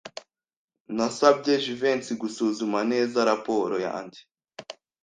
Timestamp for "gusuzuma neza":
2.21-3.17